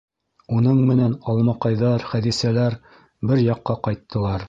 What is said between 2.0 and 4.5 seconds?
Хәҙисәләр бер яҡҡа ҡайттылар.